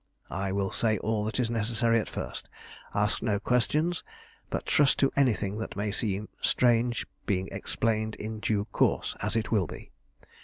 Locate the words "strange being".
6.41-7.47